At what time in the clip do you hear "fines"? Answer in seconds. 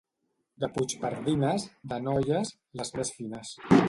3.19-3.53